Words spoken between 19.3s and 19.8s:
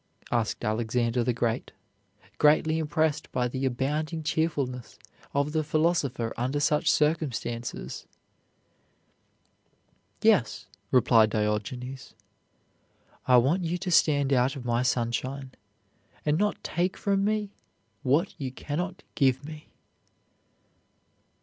me."